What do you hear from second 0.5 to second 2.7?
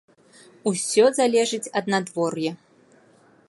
Усё залежыць ад надвор'я.